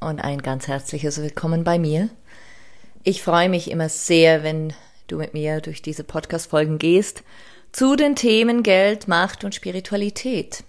und 0.00 0.20
ein 0.20 0.42
ganz 0.42 0.68
herzliches 0.68 1.20
Willkommen 1.20 1.64
bei 1.64 1.78
mir. 1.78 2.08
Ich 3.02 3.22
freue 3.22 3.48
mich 3.48 3.70
immer 3.70 3.88
sehr, 3.88 4.42
wenn 4.42 4.72
du 5.08 5.16
mit 5.16 5.34
mir 5.34 5.60
durch 5.60 5.82
diese 5.82 6.04
Podcast-Folgen 6.04 6.78
gehst 6.78 7.22
zu 7.72 7.96
den 7.96 8.14
Themen 8.14 8.62
Geld, 8.62 9.08
Macht 9.08 9.44
und 9.44 9.54
Spiritualität. 9.54 10.62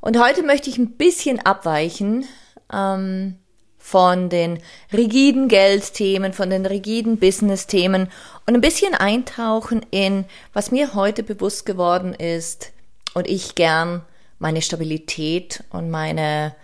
Und 0.00 0.18
heute 0.18 0.42
möchte 0.42 0.70
ich 0.70 0.78
ein 0.78 0.92
bisschen 0.92 1.44
abweichen 1.44 2.24
ähm, 2.72 3.36
von 3.78 4.28
den 4.28 4.60
rigiden 4.92 5.48
Geldthemen, 5.48 6.32
von 6.32 6.50
den 6.50 6.66
rigiden 6.66 7.18
Business-Themen 7.18 8.08
und 8.46 8.54
ein 8.54 8.60
bisschen 8.60 8.94
eintauchen 8.94 9.84
in, 9.90 10.24
was 10.52 10.70
mir 10.70 10.94
heute 10.94 11.22
bewusst 11.22 11.66
geworden 11.66 12.14
ist 12.14 12.72
und 13.14 13.28
ich 13.28 13.54
gern 13.54 14.02
meine 14.38 14.62
Stabilität 14.62 15.64
und 15.70 15.90
meine 15.90 16.54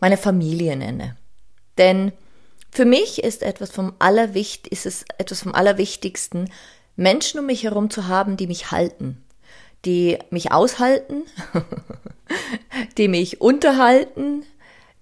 meine 0.00 0.16
Familie 0.16 0.76
nenne. 0.76 1.16
Denn 1.78 2.12
für 2.70 2.84
mich 2.84 3.22
ist 3.22 3.42
etwas 3.42 3.70
vom 3.70 3.94
Allerwicht, 3.98 4.66
ist 4.66 4.86
es 4.86 5.04
etwas 5.18 5.42
vom 5.42 5.54
Allerwichtigsten, 5.54 6.50
Menschen 6.96 7.40
um 7.40 7.46
mich 7.46 7.64
herum 7.64 7.90
zu 7.90 8.08
haben, 8.08 8.36
die 8.36 8.46
mich 8.46 8.70
halten, 8.70 9.24
die 9.84 10.18
mich 10.30 10.52
aushalten, 10.52 11.22
die 12.98 13.08
mich 13.08 13.40
unterhalten, 13.40 14.44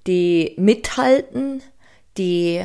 die 0.07 0.55
mithalten, 0.57 1.63
die 2.17 2.65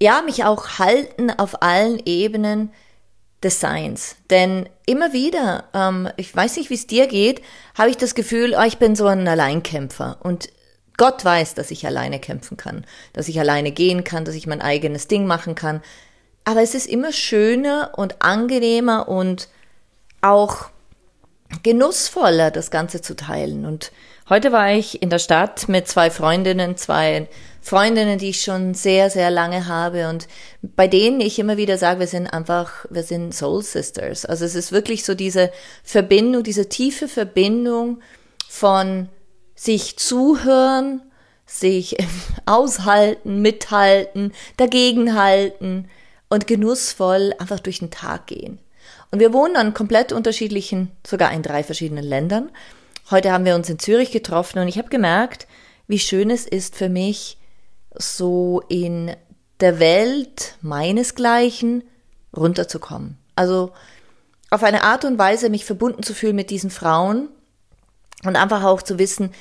ja 0.00 0.22
mich 0.22 0.44
auch 0.44 0.78
halten 0.78 1.30
auf 1.30 1.62
allen 1.62 2.00
Ebenen 2.04 2.72
des 3.42 3.60
Seins. 3.60 4.16
Denn 4.30 4.68
immer 4.86 5.12
wieder, 5.12 5.64
ähm, 5.74 6.08
ich 6.16 6.34
weiß 6.34 6.56
nicht, 6.56 6.70
wie 6.70 6.74
es 6.74 6.86
dir 6.86 7.06
geht, 7.06 7.42
habe 7.76 7.90
ich 7.90 7.96
das 7.96 8.14
Gefühl, 8.14 8.54
oh, 8.58 8.62
ich 8.62 8.78
bin 8.78 8.94
so 8.94 9.06
ein 9.06 9.26
Alleinkämpfer 9.26 10.18
und 10.22 10.50
Gott 10.96 11.24
weiß, 11.24 11.54
dass 11.54 11.70
ich 11.70 11.86
alleine 11.86 12.18
kämpfen 12.18 12.56
kann, 12.56 12.84
dass 13.12 13.28
ich 13.28 13.40
alleine 13.40 13.72
gehen 13.72 14.04
kann, 14.04 14.24
dass 14.24 14.34
ich 14.34 14.46
mein 14.46 14.62
eigenes 14.62 15.08
Ding 15.08 15.26
machen 15.26 15.54
kann. 15.54 15.82
Aber 16.44 16.62
es 16.62 16.74
ist 16.74 16.86
immer 16.86 17.12
schöner 17.12 17.92
und 17.96 18.22
angenehmer 18.22 19.08
und 19.08 19.48
auch 20.20 20.68
genussvoller, 21.62 22.50
das 22.50 22.70
Ganze 22.70 23.00
zu 23.00 23.14
teilen. 23.14 23.66
Und 23.66 23.92
heute 24.28 24.52
war 24.52 24.72
ich 24.72 25.02
in 25.02 25.10
der 25.10 25.18
Stadt 25.18 25.68
mit 25.68 25.88
zwei 25.88 26.10
Freundinnen, 26.10 26.76
zwei 26.76 27.28
Freundinnen, 27.60 28.18
die 28.18 28.30
ich 28.30 28.42
schon 28.42 28.74
sehr, 28.74 29.08
sehr 29.08 29.30
lange 29.30 29.68
habe 29.68 30.08
und 30.08 30.26
bei 30.62 30.88
denen 30.88 31.20
ich 31.20 31.38
immer 31.38 31.56
wieder 31.56 31.78
sage, 31.78 32.00
wir 32.00 32.06
sind 32.08 32.26
einfach, 32.26 32.86
wir 32.90 33.04
sind 33.04 33.34
Soul 33.34 33.62
Sisters. 33.62 34.24
Also 34.24 34.44
es 34.44 34.56
ist 34.56 34.72
wirklich 34.72 35.04
so 35.04 35.14
diese 35.14 35.52
Verbindung, 35.84 36.42
diese 36.42 36.68
tiefe 36.68 37.06
Verbindung 37.06 38.00
von 38.48 39.08
sich 39.62 39.96
zuhören, 39.96 41.02
sich 41.46 41.96
aushalten, 42.46 43.42
mithalten, 43.42 44.32
dagegenhalten 44.56 45.88
und 46.28 46.48
genussvoll 46.48 47.32
einfach 47.38 47.60
durch 47.60 47.78
den 47.78 47.92
Tag 47.92 48.26
gehen. 48.26 48.58
Und 49.12 49.20
wir 49.20 49.32
wohnen 49.32 49.54
an 49.54 49.72
komplett 49.72 50.10
unterschiedlichen, 50.10 50.90
sogar 51.06 51.32
in 51.32 51.42
drei 51.42 51.62
verschiedenen 51.62 52.02
Ländern. 52.02 52.50
Heute 53.12 53.30
haben 53.30 53.44
wir 53.44 53.54
uns 53.54 53.68
in 53.68 53.78
Zürich 53.78 54.10
getroffen 54.10 54.58
und 54.58 54.66
ich 54.66 54.78
habe 54.78 54.88
gemerkt, 54.88 55.46
wie 55.86 56.00
schön 56.00 56.30
es 56.30 56.44
ist 56.46 56.74
für 56.74 56.88
mich, 56.88 57.38
so 57.96 58.62
in 58.68 59.14
der 59.60 59.78
Welt 59.78 60.56
meinesgleichen 60.60 61.84
runterzukommen. 62.36 63.16
Also 63.36 63.70
auf 64.50 64.64
eine 64.64 64.82
Art 64.82 65.04
und 65.04 65.18
Weise 65.18 65.50
mich 65.50 65.64
verbunden 65.64 66.02
zu 66.02 66.14
fühlen 66.14 66.34
mit 66.34 66.50
diesen 66.50 66.70
Frauen 66.70 67.28
und 68.24 68.36
einfach 68.36 68.64
auch 68.64 68.82
zu 68.82 68.98
wissen, 68.98 69.32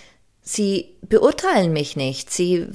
Sie 0.53 0.97
beurteilen 1.07 1.71
mich 1.71 1.95
nicht. 1.95 2.29
Sie 2.29 2.67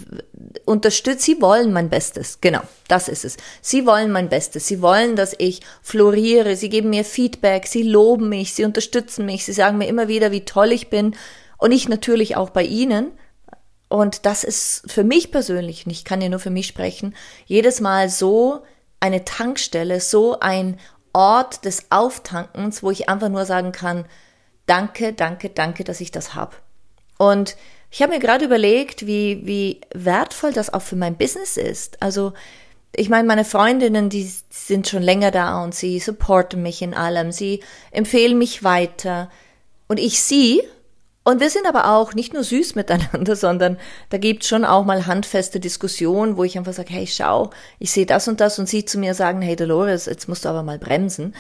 unterstützen, 0.65 1.21
sie 1.21 1.43
wollen 1.43 1.75
mein 1.75 1.91
Bestes. 1.91 2.41
Genau, 2.41 2.63
das 2.89 3.07
ist 3.07 3.27
es. 3.27 3.37
Sie 3.61 3.85
wollen 3.85 4.11
mein 4.11 4.31
Bestes. 4.31 4.67
Sie 4.67 4.81
wollen, 4.81 5.15
dass 5.15 5.35
ich 5.37 5.61
floriere. 5.83 6.57
Sie 6.57 6.71
geben 6.71 6.89
mir 6.89 7.05
Feedback. 7.05 7.67
Sie 7.67 7.83
loben 7.83 8.31
mich. 8.31 8.55
Sie 8.55 8.65
unterstützen 8.65 9.27
mich. 9.27 9.45
Sie 9.45 9.53
sagen 9.53 9.77
mir 9.77 9.89
immer 9.89 10.09
wieder, 10.09 10.33
wie 10.33 10.47
toll 10.47 10.73
ich 10.73 10.89
bin. 10.89 11.15
Und 11.59 11.73
ich 11.73 11.87
natürlich 11.87 12.35
auch 12.35 12.49
bei 12.49 12.63
Ihnen. 12.63 13.13
Und 13.89 14.25
das 14.25 14.43
ist 14.43 14.91
für 14.91 15.05
mich 15.05 15.31
persönlich, 15.31 15.85
und 15.85 15.93
ich 15.93 16.07
kann 16.07 16.23
ja 16.23 16.31
nur 16.31 16.41
für 16.41 16.51
mich 16.51 16.67
sprechen, 16.67 17.15
jedes 17.45 17.81
Mal 17.81 18.09
so 18.09 18.63
eine 19.01 19.27
Tankstelle, 19.27 20.01
so 20.01 20.41
ein 20.41 20.81
Ort 21.13 21.67
des 21.67 21.91
Auftankens, 21.91 22.83
wo 22.83 22.91
ich 22.91 23.11
einfach 23.11 23.29
nur 23.29 23.45
sagen 23.45 23.73
kann, 23.73 24.07
danke, 24.65 25.13
danke, 25.13 25.51
danke, 25.51 25.85
dass 25.85 26.01
ich 26.01 26.11
das 26.11 26.35
habe. 26.35 26.57
Und 27.19 27.57
ich 27.91 28.03
habe 28.03 28.13
mir 28.13 28.21
gerade 28.21 28.45
überlegt, 28.45 29.07
wie, 29.07 29.41
wie 29.45 29.81
wertvoll 29.95 30.53
das 30.53 30.73
auch 30.73 30.83
für 30.83 30.97
mein 30.97 31.17
Business 31.17 31.57
ist. 31.57 32.03
Also 32.03 32.33
ich 32.95 33.09
meine, 33.09 33.29
meine 33.29 33.45
Freundinnen, 33.45 34.09
die 34.09 34.31
sind 34.51 34.89
schon 34.89 35.03
länger 35.03 35.31
da 35.31 35.63
und 35.63 35.75
sie 35.75 35.99
supporten 35.99 36.63
mich 36.63 36.83
in 36.83 36.95
allem, 36.95 37.31
sie 37.31 37.63
empfehlen 37.91 38.39
mich 38.39 38.65
weiter 38.65 39.31
und 39.87 39.99
ich 39.99 40.23
sie. 40.23 40.63
Und 41.23 41.41
wir 41.41 41.51
sind 41.51 41.67
aber 41.67 41.91
auch 41.91 42.15
nicht 42.15 42.33
nur 42.33 42.45
süß 42.45 42.75
miteinander, 42.77 43.37
sondern 43.37 43.79
da 44.11 44.19
gibt 44.19 44.45
schon 44.45 44.65
auch 44.65 44.85
mal 44.85 45.07
handfeste 45.07 45.61
Diskussionen, 45.61 46.37
wo 46.37 46.45
ich 46.45 46.57
einfach 46.57 46.73
sage, 46.73 46.93
hey, 46.93 47.07
schau, 47.07 47.51
ich 47.79 47.91
sehe 47.91 48.07
das 48.07 48.29
und 48.29 48.41
das 48.41 48.59
und 48.59 48.69
sie 48.69 48.85
zu 48.85 48.99
mir 48.99 49.15
sagen, 49.15 49.43
hey 49.43 49.57
Dolores, 49.57 50.07
jetzt 50.07 50.29
musst 50.29 50.45
du 50.45 50.49
aber 50.49 50.63
mal 50.63 50.79
bremsen. 50.79 51.35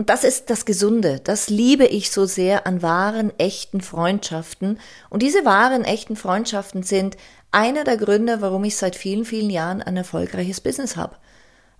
Und 0.00 0.08
das 0.08 0.24
ist 0.24 0.48
das 0.48 0.64
Gesunde. 0.64 1.20
Das 1.22 1.50
liebe 1.50 1.84
ich 1.84 2.10
so 2.10 2.24
sehr 2.24 2.66
an 2.66 2.80
wahren, 2.80 3.34
echten 3.36 3.82
Freundschaften. 3.82 4.80
Und 5.10 5.22
diese 5.22 5.44
wahren, 5.44 5.84
echten 5.84 6.16
Freundschaften 6.16 6.82
sind 6.82 7.18
einer 7.52 7.84
der 7.84 7.98
Gründe, 7.98 8.40
warum 8.40 8.64
ich 8.64 8.78
seit 8.78 8.96
vielen, 8.96 9.26
vielen 9.26 9.50
Jahren 9.50 9.82
ein 9.82 9.98
erfolgreiches 9.98 10.62
Business 10.62 10.96
habe. 10.96 11.16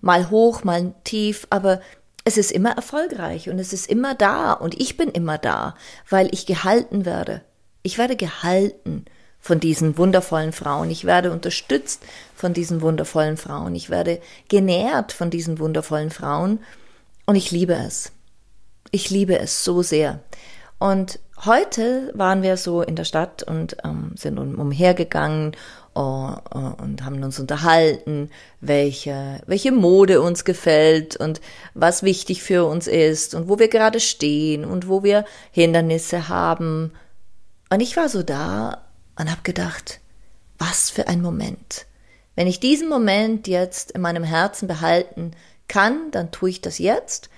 Mal 0.01 0.29
hoch, 0.29 0.63
mal 0.63 0.93
tief, 1.03 1.47
aber 1.49 1.81
es 2.23 2.37
ist 2.37 2.51
immer 2.51 2.73
erfolgreich 2.73 3.49
und 3.49 3.57
es 3.57 3.73
ist 3.73 3.89
immer 3.89 4.13
da 4.13 4.53
und 4.53 4.79
ich 4.79 4.97
bin 4.97 5.09
immer 5.09 5.39
da, 5.39 5.73
weil 6.07 6.29
ich 6.31 6.45
gehalten 6.45 7.05
werde. 7.05 7.41
Ich 7.81 7.97
werde 7.97 8.15
gehalten 8.15 9.05
von 9.39 9.59
diesen 9.59 9.97
wundervollen 9.97 10.51
Frauen. 10.51 10.91
Ich 10.91 11.05
werde 11.05 11.31
unterstützt 11.31 12.03
von 12.35 12.53
diesen 12.53 12.81
wundervollen 12.81 13.37
Frauen. 13.37 13.73
Ich 13.73 13.89
werde 13.89 14.21
genährt 14.47 15.11
von 15.11 15.31
diesen 15.31 15.57
wundervollen 15.57 16.11
Frauen. 16.11 16.59
Und 17.25 17.35
ich 17.35 17.51
liebe 17.51 17.73
es. 17.73 18.11
Ich 18.91 19.09
liebe 19.09 19.39
es 19.39 19.63
so 19.63 19.81
sehr. 19.81 20.19
Und 20.79 21.19
heute 21.45 22.11
waren 22.15 22.41
wir 22.41 22.57
so 22.57 22.81
in 22.81 22.95
der 22.95 23.03
Stadt 23.03 23.43
und 23.43 23.77
ähm, 23.83 24.13
sind 24.15 24.37
umhergegangen 24.39 25.55
uh, 25.95 25.99
uh, 25.99 26.73
und 26.81 27.03
haben 27.05 27.23
uns 27.23 27.39
unterhalten, 27.39 28.29
welche, 28.61 29.41
welche 29.45 29.71
Mode 29.71 30.21
uns 30.21 30.43
gefällt 30.43 31.15
und 31.17 31.39
was 31.73 32.03
wichtig 32.03 32.41
für 32.41 32.65
uns 32.65 32.87
ist 32.87 33.35
und 33.35 33.47
wo 33.47 33.59
wir 33.59 33.67
gerade 33.67 33.99
stehen 33.99 34.65
und 34.65 34.87
wo 34.87 35.03
wir 35.03 35.23
Hindernisse 35.51 36.27
haben. 36.29 36.93
Und 37.69 37.79
ich 37.79 37.95
war 37.95 38.09
so 38.09 38.23
da 38.23 38.85
und 39.19 39.29
habe 39.29 39.41
gedacht, 39.43 39.99
was 40.57 40.89
für 40.89 41.07
ein 41.07 41.21
Moment. 41.21 41.85
Wenn 42.35 42.47
ich 42.47 42.59
diesen 42.59 42.89
Moment 42.89 43.47
jetzt 43.47 43.91
in 43.91 44.01
meinem 44.01 44.23
Herzen 44.23 44.67
behalten 44.67 45.31
kann, 45.71 46.11
dann 46.11 46.31
tue 46.31 46.49
ich 46.49 46.59
das 46.59 46.79
jetzt. 46.79 47.29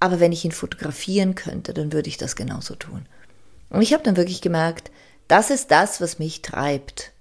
Aber 0.00 0.18
wenn 0.18 0.32
ich 0.32 0.44
ihn 0.44 0.50
fotografieren 0.52 1.36
könnte, 1.36 1.72
dann 1.72 1.92
würde 1.92 2.08
ich 2.08 2.16
das 2.16 2.34
genauso 2.34 2.74
tun. 2.74 3.06
Und 3.70 3.80
ich 3.80 3.92
habe 3.92 4.02
dann 4.02 4.16
wirklich 4.16 4.40
gemerkt, 4.40 4.90
das 5.28 5.50
ist 5.50 5.70
das, 5.70 6.00
was 6.00 6.18
mich 6.18 6.42
treibt. 6.42 7.12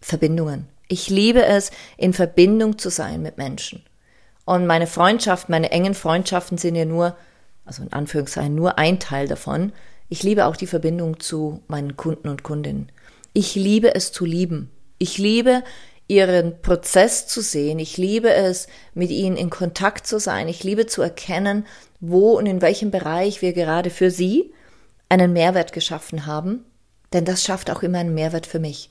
Verbindungen. 0.00 0.68
Ich 0.86 1.10
liebe 1.10 1.44
es, 1.44 1.72
in 1.96 2.12
Verbindung 2.12 2.78
zu 2.78 2.90
sein 2.90 3.22
mit 3.22 3.38
Menschen. 3.38 3.82
Und 4.44 4.66
meine 4.66 4.86
Freundschaften, 4.86 5.52
meine 5.52 5.72
engen 5.72 5.94
Freundschaften 5.94 6.58
sind 6.58 6.76
ja 6.76 6.84
nur, 6.84 7.16
also 7.64 7.82
in 7.82 7.92
Anführungszeichen, 7.92 8.54
nur 8.54 8.78
ein 8.78 9.00
Teil 9.00 9.26
davon. 9.26 9.72
Ich 10.08 10.22
liebe 10.22 10.46
auch 10.46 10.56
die 10.56 10.68
Verbindung 10.68 11.18
zu 11.18 11.60
meinen 11.66 11.96
Kunden 11.96 12.28
und 12.28 12.44
Kundinnen. 12.44 12.92
Ich 13.32 13.56
liebe 13.56 13.96
es 13.96 14.12
zu 14.12 14.24
lieben. 14.24 14.70
Ich 14.98 15.18
liebe 15.18 15.64
ihren 16.08 16.60
Prozess 16.62 17.26
zu 17.26 17.42
sehen. 17.42 17.78
Ich 17.78 17.98
liebe 17.98 18.32
es, 18.32 18.66
mit 18.94 19.10
ihnen 19.10 19.36
in 19.36 19.50
Kontakt 19.50 20.06
zu 20.06 20.18
sein. 20.18 20.48
Ich 20.48 20.64
liebe 20.64 20.86
zu 20.86 21.02
erkennen, 21.02 21.66
wo 22.00 22.36
und 22.36 22.46
in 22.46 22.62
welchem 22.62 22.90
Bereich 22.90 23.42
wir 23.42 23.52
gerade 23.52 23.90
für 23.90 24.10
sie 24.10 24.52
einen 25.08 25.32
Mehrwert 25.32 25.72
geschaffen 25.72 26.26
haben. 26.26 26.64
Denn 27.12 27.24
das 27.24 27.44
schafft 27.44 27.70
auch 27.70 27.82
immer 27.82 27.98
einen 27.98 28.14
Mehrwert 28.14 28.46
für 28.46 28.58
mich. 28.58 28.90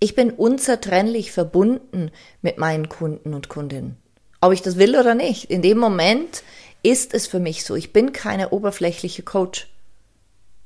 Ich 0.00 0.14
bin 0.14 0.30
unzertrennlich 0.30 1.32
verbunden 1.32 2.10
mit 2.40 2.58
meinen 2.58 2.88
Kunden 2.88 3.34
und 3.34 3.48
Kundinnen. 3.48 3.96
Ob 4.40 4.52
ich 4.52 4.62
das 4.62 4.78
will 4.78 4.96
oder 4.96 5.14
nicht. 5.14 5.50
In 5.50 5.62
dem 5.62 5.78
Moment 5.78 6.42
ist 6.82 7.14
es 7.14 7.26
für 7.26 7.40
mich 7.40 7.64
so. 7.64 7.74
Ich 7.74 7.92
bin 7.92 8.12
keine 8.12 8.50
oberflächliche 8.50 9.22
Coach. 9.22 9.68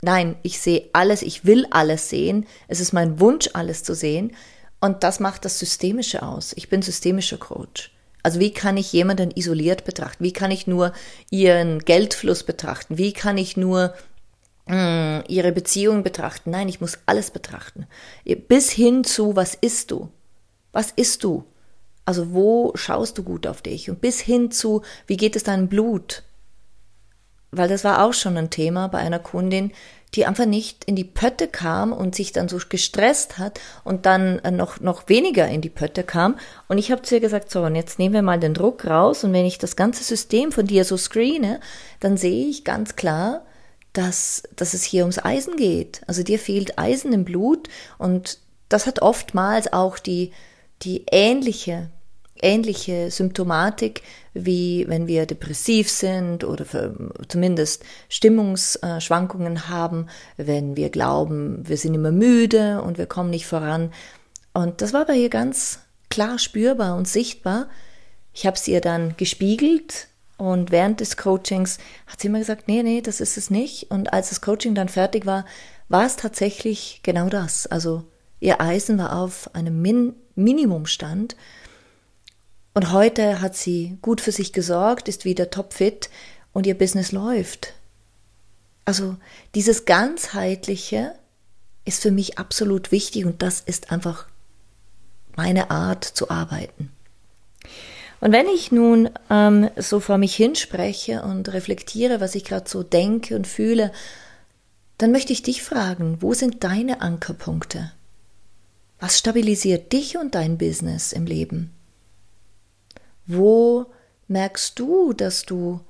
Nein, 0.03 0.37
ich 0.43 0.61
sehe 0.61 0.89
alles, 0.93 1.23
ich 1.23 1.45
will 1.45 1.67
alles 1.71 2.09
sehen. 2.09 2.47
Es 2.67 2.81
ist 2.81 2.93
mein 2.93 3.21
Wunsch, 3.21 3.51
alles 3.55 3.85
zu 3.85 3.95
sehen. 3.95 4.33
Und 4.81 5.03
das 5.03 5.21
macht 5.21 5.45
das 5.45 5.59
Systemische 5.59 6.23
aus. 6.23 6.53
Ich 6.55 6.69
bin 6.69 6.83
systemischer 6.83 7.39
Coach. 7.39 7.93
Also 8.23 8.41
wie 8.41 8.53
kann 8.53 8.77
ich 8.77 8.93
jemanden 8.93 9.31
isoliert 9.31 9.85
betrachten? 9.85 10.25
Wie 10.25 10.33
kann 10.33 10.51
ich 10.51 10.67
nur 10.67 10.93
ihren 11.31 11.81
Geldfluss 11.81 12.43
betrachten? 12.43 12.99
Wie 12.99 13.13
kann 13.13 13.39
ich 13.39 13.57
nur 13.57 13.95
mh, 14.67 15.19
hm, 15.19 15.25
ihre 15.29 15.53
Beziehungen 15.53 16.03
betrachten? 16.03 16.51
Nein, 16.51 16.69
ich 16.69 16.81
muss 16.81 16.99
alles 17.07 17.31
betrachten. 17.31 17.87
Bis 18.49 18.71
hin 18.71 19.05
zu, 19.05 19.37
was 19.37 19.55
isst 19.55 19.91
du? 19.91 20.11
Was 20.73 20.91
isst 20.91 21.25
du? 21.25 21.45
Also 22.05 22.33
wo 22.33 22.73
schaust 22.75 23.19
du 23.19 23.23
gut 23.23 23.47
auf 23.47 23.63
dich? 23.63 23.91
Und 23.91 24.01
bis 24.01 24.21
hin 24.21 24.51
zu, 24.51 24.83
wie 25.07 25.17
geht 25.17 25.37
es 25.37 25.45
deinem 25.45 25.69
Blut? 25.69 26.23
Weil 27.51 27.69
das 27.69 27.85
war 27.85 28.05
auch 28.05 28.13
schon 28.13 28.37
ein 28.37 28.51
Thema 28.51 28.89
bei 28.89 28.99
einer 28.99 29.19
Kundin, 29.19 29.73
die 30.15 30.27
einfach 30.27 30.47
nicht 30.47 30.85
in 30.85 30.97
die 30.97 31.05
Pötte 31.05 31.49
kam 31.49 31.93
und 31.93 32.15
sich 32.15 32.33
dann 32.33 32.49
so 32.49 32.59
gestresst 32.69 33.39
hat 33.39 33.61
und 33.85 34.07
dann 34.07 34.39
äh, 34.41 34.51
noch, 34.51 34.81
noch 34.81 35.09
weniger 35.09 35.47
in 35.49 35.61
die 35.61 35.69
Pötte 35.69 36.03
kam. 36.03 36.39
Und 36.67 36.79
ich 36.79 36.91
habe 36.91 37.03
zu 37.03 37.17
ihr 37.17 37.21
gesagt, 37.21 37.51
so, 37.51 37.63
und 37.63 37.75
jetzt 37.75 37.99
nehmen 37.99 38.15
wir 38.15 38.23
mal 38.23 38.41
den 38.41 38.55
Druck 38.55 38.87
raus 38.87 39.25
und 39.25 39.33
wenn 39.33 39.45
ich 39.45 39.59
das 39.59 39.77
ganze 39.77 40.05
System 40.05 40.51
von 40.51 40.67
dir 40.67 40.85
so 40.85 40.97
screene, 40.97 41.61
dann 42.01 42.17
sehe 42.17 42.49
ich 42.49 42.65
ganz 42.65 42.97
klar, 42.97 43.43
dass, 43.93 44.45
dass 44.57 44.75
es 44.75 44.83
hier 44.83 45.03
ums 45.03 45.19
Eisen 45.19 45.57
geht. 45.57 46.03
Also 46.07 46.23
dir 46.23 46.39
fehlt 46.39 46.79
Eisen 46.79 47.13
im 47.13 47.25
Blut 47.25 47.69
und 47.99 48.39
das 48.69 48.87
hat 48.87 49.03
oftmals 49.03 49.73
auch 49.73 49.99
die, 49.99 50.33
die 50.83 51.05
ähnliche 51.11 51.91
ähnliche 52.43 53.11
Symptomatik, 53.11 54.03
wie 54.45 54.87
wenn 54.89 55.07
wir 55.07 55.27
depressiv 55.27 55.91
sind 55.91 56.45
oder 56.45 56.65
zumindest 57.29 57.85
Stimmungsschwankungen 58.09 59.69
haben, 59.69 60.07
wenn 60.37 60.77
wir 60.77 60.91
glauben, 60.91 61.69
wir 61.69 61.77
sind 61.77 61.95
immer 61.95 62.13
müde 62.13 62.83
und 62.83 62.99
wir 62.99 63.07
kommen 63.07 63.31
nicht 63.31 63.47
voran. 63.47 63.93
Und 64.53 64.81
das 64.83 64.93
war 64.93 65.07
bei 65.07 65.17
ihr 65.17 65.31
ganz 65.31 65.81
klar 66.11 66.39
spürbar 66.39 66.97
und 66.97 67.07
sichtbar. 67.07 67.69
Ich 68.33 68.47
habe 68.47 68.57
es 68.57 68.69
ihr 68.69 68.81
dann 68.81 69.17
gespiegelt 69.17 70.09
und 70.37 70.71
während 70.71 71.01
des 71.01 71.17
Coachings 71.17 71.79
hat 72.07 72.21
sie 72.21 72.29
immer 72.29 72.39
gesagt, 72.39 72.69
nee, 72.69 72.83
nee, 72.83 73.01
das 73.01 73.21
ist 73.21 73.37
es 73.37 73.51
nicht. 73.51 73.91
Und 73.91 74.13
als 74.13 74.29
das 74.31 74.41
Coaching 74.41 74.75
dann 74.75 74.89
fertig 74.89 75.27
war, 75.27 75.45
war 75.89 76.07
es 76.07 76.17
tatsächlich 76.17 77.01
genau 77.03 77.29
das. 77.29 77.67
Also 77.67 78.05
ihr 78.41 78.61
Eisen 78.61 78.99
war 78.99 79.19
auf 79.19 79.55
einem 79.55 79.83
Min 79.83 80.15
Minimumstand 80.37 81.35
und 82.75 82.93
heute 82.93 83.41
hat 83.41 83.57
sie 83.57 83.99
gut 84.03 84.21
für 84.21 84.33
sich 84.33 84.53
gesorgt, 84.53 85.09
ist 85.09 85.25
wieder 85.25 85.51
topfit 85.51 86.11
und 86.53 86.67
ihr 86.67 86.77
Business 86.77 87.13
läuft. 87.13 87.75
Also 88.85 89.17
dieses 89.55 89.85
ganzheitliche 89.85 91.15
ist 91.85 92.03
für 92.03 92.11
mich 92.11 92.39
absolut 92.39 92.93
wichtig 92.93 93.25
und 93.25 93.43
das 93.43 93.61
ist 93.61 93.91
einfach 93.91 94.27
meine 95.37 95.71
Art 95.71 96.05
zu 96.05 96.31
arbeiten. 96.31 96.91
Und 98.21 98.33
wenn 98.33 98.49
ich 98.49 98.73
nun 98.73 99.11
ähm, 99.31 99.71
so 99.77 100.01
vor 100.01 100.19
mich 100.19 100.35
hinspreche 100.35 101.23
und 101.23 101.53
reflektiere, 101.53 102.21
was 102.21 102.35
ich 102.35 102.45
gerade 102.45 102.69
so 102.69 102.83
denke 102.83 103.37
und 103.37 103.47
fühle, 103.47 103.93
dann 104.99 105.13
möchte 105.13 105.33
ich 105.33 105.43
dich 105.43 105.63
fragen, 105.63 106.19
wo 106.21 106.35
sind 106.35 106.65
deine 106.65 107.01
Ankerpunkte? 107.01 107.93
Was 108.99 109.19
stabilisiert 109.19 109.93
dich 109.93 110.17
und 110.19 110.35
dein 110.35 110.59
Business 110.59 111.13
im 111.13 111.25
Leben? 111.25 111.73
Wo 113.29 113.93
merkst 114.27 114.79
du, 114.79 115.13
dass 115.13 115.45
du 115.45 115.81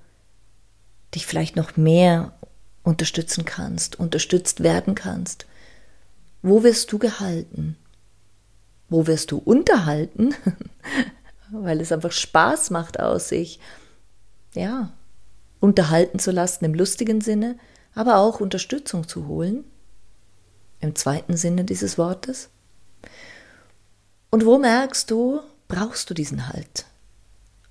dich 1.14 1.25
vielleicht 1.25 1.55
noch 1.55 1.76
mehr 1.76 2.32
unterstützen 2.82 3.44
kannst, 3.44 3.99
unterstützt 3.99 4.62
werden 4.62 4.96
kannst? 4.96 5.46
Wo 6.43 6.64
wirst 6.64 6.90
du 6.93 6.99
gehalten? 6.99 7.76
Wo 8.88 9.06
wirst 9.06 9.31
du 9.31 9.38
unterhalten? 9.38 10.35
Weil 11.52 11.81
es 11.81 11.93
einfach 11.93 12.12
Spaß 12.12 12.70
macht 12.70 12.99
aus 12.99 13.29
sich, 13.29 13.61
ja, 14.55 14.93
unterhalten 15.61 16.19
zu 16.19 16.32
lassen 16.32 16.64
im 16.64 16.75
lustigen 16.75 17.20
Sinne, 17.20 17.56
aber 17.94 18.17
auch 18.17 18.40
Unterstützung 18.40 19.06
zu 19.06 19.29
holen, 19.29 19.64
im 20.81 20.96
zweiten 20.96 21.37
Sinne 21.37 21.64
dieses 21.64 21.99
Wortes. 21.99 22.50
Und 24.31 24.44
wo 24.44 24.58
merkst 24.58 25.08
du, 25.11 25.40
brauchst 25.69 26.11
du 26.11 26.14
diesen 26.14 26.49
Halt? 26.49 26.85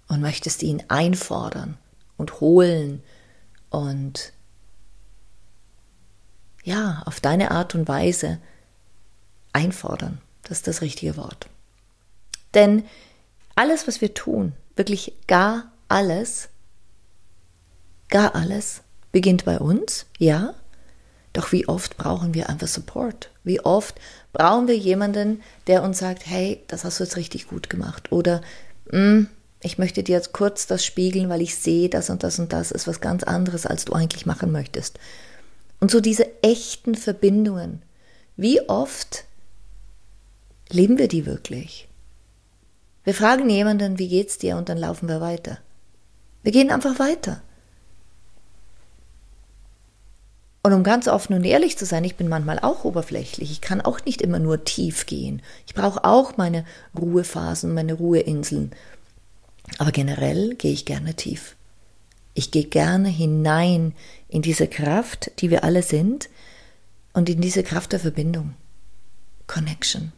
Und 0.08 0.22
möchtest 0.22 0.64
ihn 0.64 0.84
einfordern 0.88 1.78
und 2.18 2.40
holen 2.40 3.04
und 3.70 4.34
ja, 6.64 7.02
auf 7.06 7.20
deine 7.20 7.52
Art 7.52 7.76
und 7.76 7.88
Weise 7.88 8.40
einfordern. 9.54 10.20
Das 10.44 10.60
ist 10.60 10.68
das 10.68 10.82
richtige 10.82 11.18
Wort. 11.18 11.48
Denn 12.54 12.84
alles, 13.56 13.88
was 13.88 14.02
wir 14.02 14.14
tun, 14.14 14.54
wirklich 14.76 15.14
gar 15.28 15.72
alles, 15.88 16.50
gar 18.10 18.36
alles, 18.36 18.82
beginnt 19.12 19.46
bei 19.46 19.60
uns, 19.60 20.06
ja. 20.18 20.54
Doch 21.34 21.52
wie 21.52 21.68
oft 21.68 21.98
brauchen 21.98 22.34
wir 22.34 22.50
einfach 22.50 22.68
Support? 22.68 23.32
Wie 23.44 23.60
oft 23.62 24.00
brauchen 24.34 24.68
wir 24.68 24.78
jemanden, 24.78 25.42
der 25.68 25.84
uns 25.84 26.00
sagt, 26.00 26.26
hey, 26.26 26.64
das 26.68 26.84
hast 26.84 27.00
du 27.00 27.04
jetzt 27.04 27.18
richtig 27.18 27.48
gut 27.48 27.70
gemacht 27.70 28.12
oder 28.12 28.42
mm, 28.92 29.24
ich 29.62 29.78
möchte 29.78 30.04
dir 30.04 30.16
jetzt 30.16 30.34
kurz 30.34 30.68
das 30.68 30.86
spiegeln, 30.86 31.30
weil 31.30 31.42
ich 31.42 31.56
sehe, 31.56 31.90
das 31.90 32.10
und 32.10 32.24
das 32.24 32.40
und 32.40 32.54
das 32.54 32.72
ist 32.72 32.88
was 32.88 33.02
ganz 33.02 33.24
anderes, 33.24 33.66
als 33.66 33.86
du 33.86 33.94
eigentlich 33.94 34.26
machen 34.26 34.52
möchtest. 34.52 35.00
Und 35.80 35.92
so 35.92 36.00
diese 36.00 36.28
echten 36.44 36.96
Verbindungen. 36.96 37.82
Wie 38.36 38.62
oft 38.70 39.26
leben 40.70 40.98
wir 40.98 41.08
die 41.08 41.26
wirklich? 41.26 41.88
Wir 43.04 43.14
fragen 43.14 43.50
jemanden, 43.50 44.00
wie 44.00 44.10
geht's 44.10 44.38
dir? 44.38 44.58
Und 44.58 44.70
dann 44.70 44.78
laufen 44.78 45.08
wir 45.08 45.22
weiter. 45.22 45.60
Wir 46.44 46.52
gehen 46.52 46.72
einfach 46.72 47.00
weiter. 47.00 47.42
Und 50.62 50.74
um 50.74 50.84
ganz 50.84 51.08
offen 51.08 51.34
und 51.34 51.46
ehrlich 51.46 51.78
zu 51.78 51.86
sein, 51.86 52.04
ich 52.04 52.18
bin 52.18 52.28
manchmal 52.28 52.60
auch 52.60 52.84
oberflächlich. 52.84 53.52
Ich 53.52 53.62
kann 53.62 53.80
auch 53.80 54.04
nicht 54.04 54.22
immer 54.22 54.40
nur 54.40 54.66
tief 54.66 55.06
gehen. 55.06 55.42
Ich 55.66 55.74
brauche 55.74 56.04
auch 56.04 56.36
meine 56.36 56.66
Ruhephasen, 57.00 57.74
meine 57.74 57.94
Ruheinseln. 57.94 58.72
Aber 59.78 59.92
generell 59.92 60.56
gehe 60.56 60.72
ich 60.72 60.86
gerne 60.86 61.14
tief. 61.14 61.56
Ich 62.34 62.52
gehe 62.52 62.66
gerne 62.66 63.10
hinein 63.10 63.94
in 64.30 64.42
diese 64.42 64.68
Kraft, 64.68 65.32
die 65.40 65.50
wir 65.50 65.64
alle 65.64 65.84
sind, 65.84 66.30
und 67.14 67.30
in 67.30 67.42
diese 67.42 67.64
Kraft 67.64 67.94
der 67.94 68.00
Verbindung. 68.00 68.54
Connection. 69.48 70.12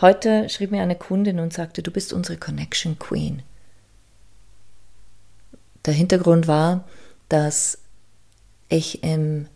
Heute 0.00 0.48
schrieb 0.48 0.70
mir 0.70 0.82
eine 0.82 0.94
Kundin 0.94 1.40
und 1.40 1.52
sagte, 1.52 1.82
du 1.82 1.90
bist 1.90 2.12
unsere 2.12 2.38
Connection 2.38 2.98
Queen. 2.98 3.42
Der 5.84 5.94
Hintergrund 5.94 6.46
war, 6.46 6.84
dass 7.28 7.78
ich 8.68 9.02
im 9.02 9.48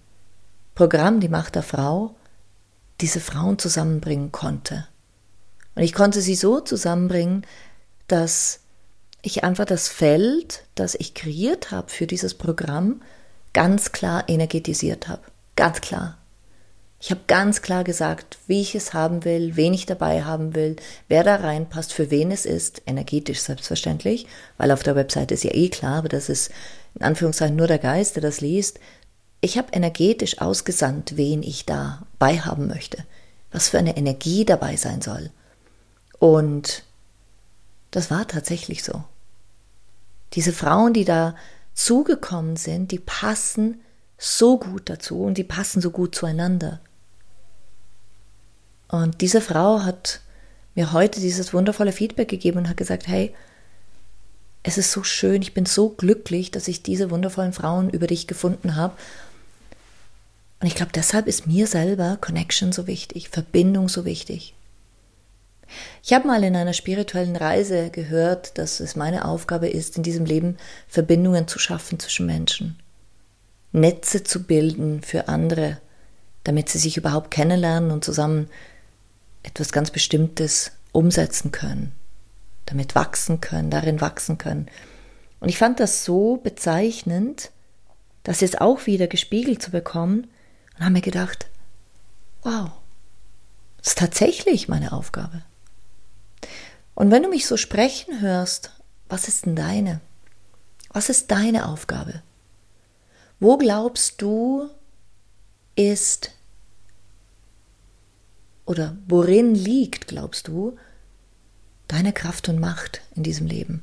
Programm 0.75 1.21
Die 1.21 1.29
Macht 1.29 1.57
der 1.57 1.63
Frau 1.63 2.15
diese 3.01 3.21
Frauen 3.21 3.59
zusammenbringen 3.59 4.33
konnte. 4.33 4.87
Und 5.75 5.83
ich 5.83 5.93
konnte 5.93 6.21
sie 6.21 6.35
so 6.35 6.61
zusammenbringen, 6.61 7.47
dass 8.09 8.60
ich 9.23 9.45
einfach 9.45 9.65
das 9.65 9.89
Feld, 9.89 10.65
das 10.75 10.95
ich 10.95 11.15
kreiert 11.15 11.71
habe 11.71 11.91
für 11.91 12.07
dieses 12.07 12.35
Programm, 12.35 13.03
ganz 13.53 13.93
klar 13.93 14.29
energetisiert 14.29 15.09
habe. 15.09 15.23
Ganz 15.57 15.81
klar. 15.81 16.17
Ich 17.03 17.11
habe 17.11 17.23
ganz 17.27 17.63
klar 17.63 17.83
gesagt, 17.83 18.39
wie 18.47 18.61
ich 18.61 18.75
es 18.75 18.93
haben 18.93 19.25
will, 19.25 19.57
wen 19.57 19.73
ich 19.73 19.87
dabei 19.87 20.23
haben 20.23 20.55
will, 20.55 20.77
wer 21.09 21.25
da 21.25 21.37
reinpasst, 21.37 21.95
für 21.95 22.11
wen 22.11 22.31
es 22.31 22.45
ist, 22.45 22.83
energetisch 22.85 23.41
selbstverständlich, 23.41 24.27
weil 24.59 24.71
auf 24.71 24.83
der 24.83 24.97
Webseite 24.97 25.33
ist 25.33 25.45
ja 25.45 25.55
eh 25.55 25.71
klar, 25.71 25.97
aber 25.97 26.11
das 26.11 26.29
ist 26.29 26.51
in 26.95 27.03
Anführungszeichen 27.03 27.57
nur 27.57 27.67
der 27.67 27.79
Geist, 27.79 28.17
der 28.17 28.23
das 28.23 28.43
liest. 28.43 28.81
Ich 29.41 29.57
habe 29.57 29.73
energetisch 29.73 30.41
ausgesandt, 30.43 31.17
wen 31.17 31.43
ich 31.43 31.65
dabei 31.65 32.41
haben 32.41 32.67
möchte, 32.67 33.05
was 33.51 33.71
für 33.71 33.79
eine 33.79 33.97
Energie 33.97 34.45
dabei 34.45 34.77
sein 34.77 35.01
soll. 35.01 35.31
Und 36.19 36.85
das 37.91 38.11
war 38.11 38.29
tatsächlich 38.29 38.85
so. 38.85 39.05
Diese 40.35 40.53
Frauen, 40.53 40.93
die 40.93 41.05
da 41.05 41.35
zugekommen 41.75 42.57
sind, 42.57 42.93
die 42.93 42.99
passen 42.99 43.81
so 44.19 44.59
gut 44.59 44.89
dazu 44.91 45.23
und 45.23 45.39
die 45.39 45.45
passen 45.45 45.81
so 45.81 45.91
gut 45.91 46.15
zueinander. 46.15 46.81
Und 48.89 49.21
diese 49.21 49.41
Frau 49.41 49.83
hat 49.83 50.21
mir 50.75 50.93
heute 50.93 51.21
dieses 51.21 51.55
wundervolle 51.55 51.93
Feedback 51.93 52.29
gegeben 52.29 52.59
und 52.59 52.69
hat 52.69 52.77
gesagt, 52.77 53.07
hey, 53.07 53.35
es 54.63 54.79
ist 54.79 54.93
so 54.93 55.03
schön, 55.03 55.43
ich 55.43 55.55
bin 55.55 55.65
so 55.65 55.89
glücklich, 55.89 56.51
dass 56.51 56.69
ich 56.69 56.83
diese 56.83 57.11
wundervollen 57.11 57.53
Frauen 57.53 57.89
über 57.89 58.07
dich 58.07 58.27
gefunden 58.27 58.77
habe. 58.77 58.95
Und 60.61 60.67
ich 60.67 60.75
glaube, 60.75 60.93
deshalb 60.95 61.27
ist 61.27 61.47
mir 61.47 61.67
selber 61.67 62.19
Connection 62.21 62.73
so 62.73 62.87
wichtig, 62.87 63.31
Verbindung 63.31 63.89
so 63.89 64.05
wichtig. 64.05 64.55
Ich 66.03 66.13
habe 66.13 66.27
mal 66.27 66.43
in 66.45 66.57
einer 66.57 66.73
spirituellen 66.73 67.37
Reise 67.37 67.91
gehört, 67.91 68.59
dass 68.59 68.81
es 68.81 68.97
meine 68.97 69.25
Aufgabe 69.25 69.69
ist, 69.69 69.97
in 69.97 70.03
diesem 70.03 70.25
Leben 70.25 70.57
Verbindungen 70.89 71.49
zu 71.49 71.59
schaffen 71.59 71.99
zwischen 71.99 72.27
Menschen, 72.27 72.79
Netze 73.73 74.25
zu 74.25 74.43
bilden 74.45 75.03
für 75.03 75.29
andere, 75.29 75.79
damit 76.45 76.69
sie 76.69 76.79
sich 76.79 76.97
überhaupt 76.97 77.31
kennenlernen 77.31 77.91
und 77.91 78.05
zusammen 78.05 78.49
etwas 79.43 79.73
ganz 79.73 79.91
Bestimmtes 79.91 80.73
umsetzen 80.93 81.53
können, 81.53 81.93
damit 82.67 82.95
wachsen 82.95 83.41
können, 83.41 83.71
darin 83.71 84.01
wachsen 84.01 84.39
können. 84.39 84.69
Und 85.41 85.49
ich 85.49 85.59
fand 85.59 85.81
das 85.81 86.05
so 86.05 86.37
bezeichnend, 86.37 87.51
das 88.23 88.41
jetzt 88.41 88.61
auch 88.61 88.87
wieder 88.87 89.07
gespiegelt 89.07 89.63
zu 89.63 89.71
bekommen 89.71 90.29
und 90.77 90.85
habe 90.85 90.93
mir 90.93 91.01
gedacht, 91.01 91.47
wow, 92.43 92.71
das 93.79 93.89
ist 93.89 93.99
tatsächlich 93.99 94.69
meine 94.69 94.93
Aufgabe. 94.93 95.43
Und 97.01 97.11
wenn 97.11 97.23
du 97.23 97.31
mich 97.31 97.47
so 97.47 97.57
sprechen 97.57 98.21
hörst, 98.21 98.73
was 99.09 99.27
ist 99.27 99.47
denn 99.47 99.57
deine? 99.57 100.03
Was 100.91 101.09
ist 101.09 101.31
deine 101.31 101.67
Aufgabe? 101.67 102.23
Wo 103.39 103.57
glaubst 103.57 104.21
du, 104.21 104.69
ist 105.77 106.33
oder 108.67 108.99
worin 109.09 109.55
liegt, 109.55 110.09
glaubst 110.09 110.47
du, 110.47 110.77
deine 111.89 112.13
Kraft 112.13 112.51
und 112.51 112.61
Macht 112.61 113.01
in 113.17 113.23
diesem 113.23 113.47
Leben? 113.47 113.83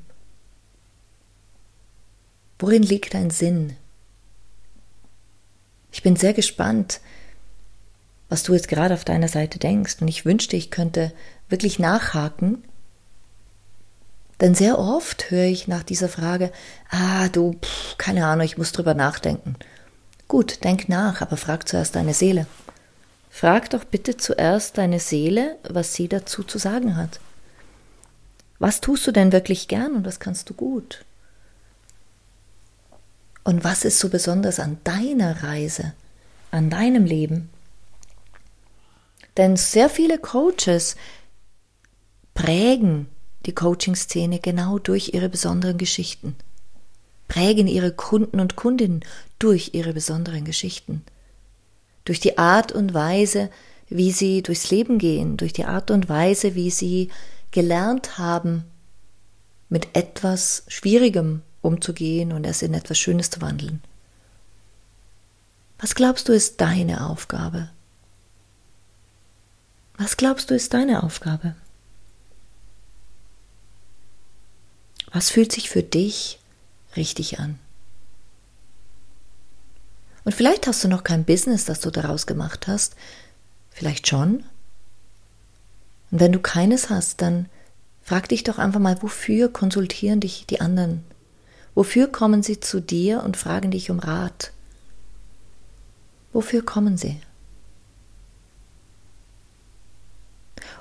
Worin 2.60 2.84
liegt 2.84 3.16
dein 3.16 3.32
Sinn? 3.32 3.76
Ich 5.92 6.04
bin 6.04 6.18
sehr 6.18 6.36
gespannt, 6.36 7.02
was 8.30 8.44
du 8.44 8.54
jetzt 8.54 8.68
gerade 8.68 8.94
auf 8.94 9.06
deiner 9.06 9.28
Seite 9.28 9.58
denkst. 9.58 9.96
Und 10.02 10.08
ich 10.08 10.24
wünschte, 10.24 10.56
ich 10.56 10.70
könnte 10.70 11.12
wirklich 11.50 11.80
nachhaken 11.80 12.64
denn 14.40 14.54
sehr 14.54 14.78
oft 14.78 15.32
höre 15.32 15.46
ich 15.46 15.68
nach 15.68 15.84
dieser 15.84 16.10
Frage, 16.10 16.52
ah, 16.90 17.28
du, 17.30 17.54
pff, 17.54 17.98
keine 17.98 18.26
Ahnung, 18.26 18.46
ich 18.46 18.58
muss 18.58 18.72
drüber 18.72 18.94
nachdenken. 18.94 19.56
Gut, 20.28 20.64
denk 20.64 20.90
nach, 20.90 21.22
aber 21.22 21.38
frag 21.38 21.68
zuerst 21.68 21.96
deine 21.96 22.14
Seele. 22.14 22.46
Frag 23.30 23.70
doch 23.70 23.84
bitte 23.84 24.18
zuerst 24.18 24.78
deine 24.78 25.00
Seele, 25.00 25.58
was 25.68 25.94
sie 25.94 26.08
dazu 26.08 26.44
zu 26.44 26.58
sagen 26.58 26.98
hat. 26.98 27.20
Was 28.60 28.82
tust 28.82 29.06
du 29.08 29.12
denn 29.12 29.32
wirklich 29.32 29.68
gern 29.68 29.96
und 29.96 30.06
was 30.06 30.20
kannst 30.20 30.50
du 30.50 30.54
gut? 30.54 31.06
Und 33.44 33.64
was 33.64 33.86
ist 33.86 34.00
so 34.00 34.10
besonders 34.10 34.60
an 34.60 34.78
deiner 34.84 35.44
Reise, 35.44 35.94
an 36.52 36.70
deinem 36.70 37.06
Leben? 37.06 37.50
Denn 39.38 39.56
sehr 39.56 39.90
viele 39.90 40.18
Coaches 40.18 40.96
prägen 42.34 43.08
die 43.48 43.56
Coaching-Szene 43.56 44.40
genau 44.40 44.78
durch 44.78 45.14
ihre 45.14 45.30
besonderen 45.30 45.78
Geschichten, 45.78 46.36
prägen 47.28 47.68
ihre 47.68 47.92
Kunden 47.92 48.40
und 48.40 48.56
Kundinnen 48.56 49.04
durch 49.40 49.72
ihre 49.74 49.94
besonderen 49.94 50.44
Geschichten, 50.46 51.04
durch 52.06 52.20
die 52.20 52.38
Art 52.38 52.74
und 52.74 52.94
Weise, 52.94 53.50
wie 53.90 54.12
sie 54.12 54.44
durchs 54.44 54.70
Leben 54.70 55.00
gehen, 55.00 55.38
durch 55.38 55.54
die 55.54 55.66
Art 55.66 55.92
und 55.92 56.10
Weise, 56.10 56.56
wie 56.56 56.70
sie 56.70 57.10
gelernt 57.52 58.18
haben, 58.18 58.66
mit 59.70 59.96
etwas 59.96 60.64
Schwierigem 60.68 61.42
umzugehen 61.62 62.34
und 62.34 62.46
es 62.46 62.62
in 62.62 62.74
etwas 62.74 62.98
Schönes 62.98 63.30
zu 63.30 63.42
wandeln. 63.42 63.82
Was 65.80 65.96
glaubst 65.96 66.28
du 66.28 66.34
ist 66.34 66.60
deine 66.60 67.08
Aufgabe? 67.10 67.70
Was 69.98 70.18
glaubst 70.18 70.50
du 70.50 70.56
ist 70.56 70.74
deine 70.74 71.04
Aufgabe? 71.04 71.56
Was 75.18 75.32
fühlt 75.32 75.52
sich 75.52 75.72
für 75.72 75.82
dich 75.82 76.38
richtig 76.96 77.40
an? 77.40 77.58
Und 80.26 80.36
vielleicht 80.36 80.68
hast 80.68 80.84
du 80.84 80.88
noch 80.88 81.04
kein 81.04 81.26
Business, 81.26 81.66
das 81.66 81.80
du 81.80 81.90
daraus 81.90 82.28
gemacht 82.28 82.68
hast. 82.68 82.96
Vielleicht 83.72 84.08
schon. 84.08 84.44
Und 86.12 86.20
wenn 86.20 86.32
du 86.32 86.40
keines 86.40 86.92
hast, 86.92 87.24
dann 87.24 87.50
frag 88.04 88.30
dich 88.30 88.44
doch 88.44 88.60
einfach 88.60 88.80
mal, 88.80 89.02
wofür 89.02 89.52
konsultieren 89.52 90.20
dich 90.20 90.46
die 90.46 90.62
anderen? 90.62 91.04
Wofür 91.74 92.12
kommen 92.12 92.44
sie 92.44 92.60
zu 92.60 92.80
dir 92.80 93.24
und 93.24 93.38
fragen 93.38 93.72
dich 93.72 93.90
um 93.90 93.98
Rat? 93.98 94.52
Wofür 96.32 96.64
kommen 96.64 96.96
sie? 96.96 97.20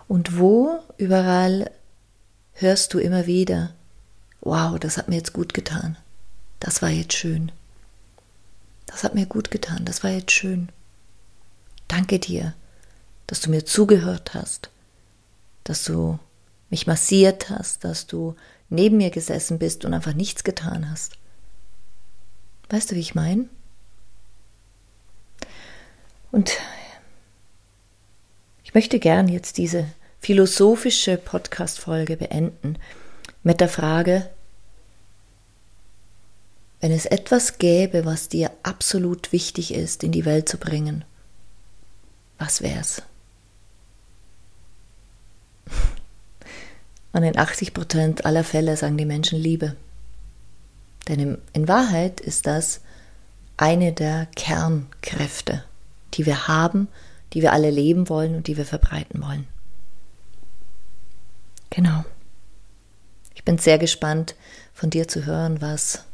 Und 0.06 0.38
wo 0.38 0.80
überall 0.98 1.70
hörst 2.52 2.92
du 2.92 2.98
immer 2.98 3.24
wieder, 3.24 3.72
wow, 4.46 4.78
das 4.78 4.96
hat 4.96 5.08
mir 5.08 5.16
jetzt 5.16 5.32
gut 5.32 5.52
getan. 5.52 5.96
Das 6.60 6.80
war 6.80 6.88
jetzt 6.88 7.14
schön. 7.14 7.52
Das 8.86 9.04
hat 9.04 9.14
mir 9.14 9.26
gut 9.26 9.50
getan, 9.50 9.84
das 9.84 10.04
war 10.04 10.10
jetzt 10.10 10.32
schön. 10.32 10.70
Danke 11.88 12.18
dir, 12.18 12.54
dass 13.26 13.40
du 13.40 13.50
mir 13.50 13.64
zugehört 13.64 14.34
hast, 14.34 14.70
dass 15.64 15.84
du 15.84 16.18
mich 16.70 16.86
massiert 16.86 17.50
hast, 17.50 17.84
dass 17.84 18.06
du 18.06 18.36
neben 18.68 18.96
mir 18.96 19.10
gesessen 19.10 19.58
bist 19.58 19.84
und 19.84 19.92
einfach 19.92 20.14
nichts 20.14 20.44
getan 20.44 20.90
hast. 20.90 21.14
Weißt 22.70 22.90
du, 22.90 22.94
wie 22.94 23.00
ich 23.00 23.14
meine? 23.14 23.48
Und 26.32 26.52
ich 28.64 28.74
möchte 28.74 28.98
gern 28.98 29.28
jetzt 29.28 29.58
diese 29.58 29.86
philosophische 30.20 31.16
Podcast-Folge 31.16 32.16
beenden 32.16 32.78
mit 33.42 33.60
der 33.60 33.68
Frage, 33.68 34.28
wenn 36.86 36.92
es 36.92 37.04
etwas 37.04 37.58
gäbe, 37.58 38.04
was 38.04 38.28
dir 38.28 38.52
absolut 38.62 39.32
wichtig 39.32 39.74
ist, 39.74 40.04
in 40.04 40.12
die 40.12 40.24
Welt 40.24 40.48
zu 40.48 40.56
bringen, 40.56 41.04
was 42.38 42.62
wär's? 42.62 43.02
Und 47.12 47.24
in 47.24 47.36
80 47.36 47.74
Prozent 47.74 48.24
aller 48.24 48.44
Fälle 48.44 48.76
sagen 48.76 48.96
die 48.96 49.04
Menschen 49.04 49.36
Liebe. 49.36 49.74
Denn 51.08 51.38
in 51.52 51.66
Wahrheit 51.66 52.20
ist 52.20 52.46
das 52.46 52.82
eine 53.56 53.92
der 53.92 54.28
Kernkräfte, 54.36 55.64
die 56.14 56.24
wir 56.24 56.46
haben, 56.46 56.86
die 57.32 57.42
wir 57.42 57.52
alle 57.52 57.70
leben 57.70 58.08
wollen 58.08 58.36
und 58.36 58.46
die 58.46 58.56
wir 58.56 58.64
verbreiten 58.64 59.20
wollen. 59.24 59.48
Genau. 61.70 62.04
Ich 63.34 63.42
bin 63.42 63.58
sehr 63.58 63.78
gespannt, 63.78 64.36
von 64.72 64.90
dir 64.90 65.08
zu 65.08 65.26
hören, 65.26 65.60
was 65.60 66.04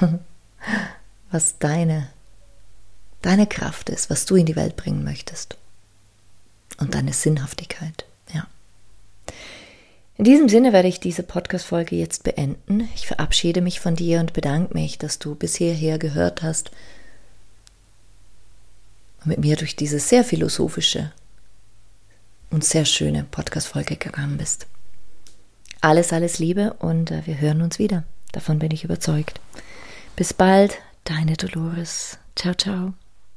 was 1.30 1.58
deine, 1.58 2.08
deine 3.22 3.46
Kraft 3.46 3.90
ist, 3.90 4.10
was 4.10 4.26
du 4.26 4.36
in 4.36 4.46
die 4.46 4.56
Welt 4.56 4.76
bringen 4.76 5.04
möchtest. 5.04 5.56
Und 6.78 6.94
deine 6.94 7.12
Sinnhaftigkeit, 7.12 8.04
ja. 8.32 8.46
In 10.18 10.24
diesem 10.24 10.48
Sinne 10.48 10.72
werde 10.72 10.88
ich 10.88 10.98
diese 11.00 11.22
Podcast-Folge 11.22 11.96
jetzt 11.96 12.24
beenden. 12.24 12.88
Ich 12.94 13.06
verabschiede 13.06 13.60
mich 13.60 13.80
von 13.80 13.96
dir 13.96 14.20
und 14.20 14.32
bedanke 14.32 14.74
mich, 14.74 14.98
dass 14.98 15.18
du 15.18 15.34
bis 15.34 15.56
hierher 15.56 15.98
gehört 15.98 16.42
hast 16.42 16.70
und 19.20 19.28
mit 19.28 19.38
mir 19.38 19.56
durch 19.56 19.76
diese 19.76 19.98
sehr 19.98 20.24
philosophische 20.24 21.12
und 22.50 22.64
sehr 22.64 22.84
schöne 22.84 23.24
Podcast-Folge 23.24 23.96
gegangen 23.96 24.38
bist. 24.38 24.66
Alles, 25.82 26.12
alles 26.12 26.38
Liebe 26.38 26.72
und 26.74 27.10
äh, 27.10 27.26
wir 27.26 27.38
hören 27.38 27.60
uns 27.60 27.78
wieder. 27.78 28.04
Davon 28.32 28.58
bin 28.58 28.70
ich 28.70 28.84
überzeugt. 28.84 29.40
Bis 30.16 30.32
bald, 30.32 30.80
deine 31.04 31.36
Dolores. 31.36 32.18
Ciao, 32.34 32.54
ciao. 32.54 32.94